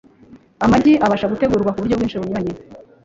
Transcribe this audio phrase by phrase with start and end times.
[0.65, 2.53] Amagi abasha gutegurwa ku buryo bwinshi bunyuranye